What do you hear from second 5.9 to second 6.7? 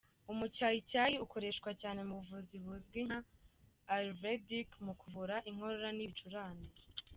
n’ibicurane.